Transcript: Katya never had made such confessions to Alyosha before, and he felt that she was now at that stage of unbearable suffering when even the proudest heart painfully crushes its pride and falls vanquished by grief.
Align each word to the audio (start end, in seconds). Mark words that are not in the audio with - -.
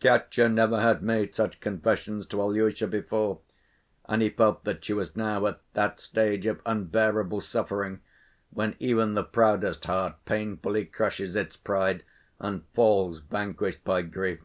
Katya 0.00 0.48
never 0.48 0.80
had 0.80 1.02
made 1.02 1.34
such 1.34 1.58
confessions 1.58 2.26
to 2.28 2.40
Alyosha 2.40 2.86
before, 2.86 3.40
and 4.04 4.22
he 4.22 4.30
felt 4.30 4.62
that 4.62 4.84
she 4.84 4.92
was 4.92 5.16
now 5.16 5.44
at 5.48 5.60
that 5.72 5.98
stage 5.98 6.46
of 6.46 6.62
unbearable 6.64 7.40
suffering 7.40 7.98
when 8.50 8.76
even 8.78 9.14
the 9.14 9.24
proudest 9.24 9.86
heart 9.86 10.14
painfully 10.26 10.84
crushes 10.84 11.34
its 11.34 11.56
pride 11.56 12.04
and 12.38 12.62
falls 12.72 13.18
vanquished 13.18 13.82
by 13.82 14.02
grief. 14.02 14.38